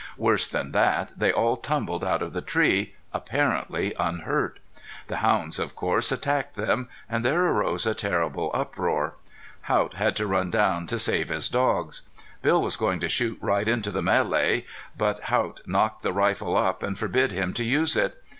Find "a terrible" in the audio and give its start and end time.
7.85-8.49